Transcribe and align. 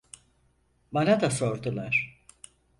Bana 0.91 1.21
da 1.21 1.31
sordular. 1.31 2.21